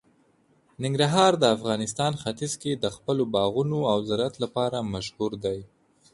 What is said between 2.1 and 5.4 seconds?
ختیځ کې د خپلو باغونو او زراعت لپاره مشهور